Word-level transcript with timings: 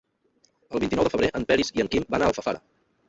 El 0.77 0.81
vint-i-nou 0.83 1.05
de 1.07 1.11
febrer 1.15 1.29
en 1.41 1.45
Peris 1.51 1.71
i 1.77 1.85
en 1.85 1.93
Quim 1.93 2.09
van 2.17 2.25
a 2.27 2.31
Alfafara. 2.31 2.65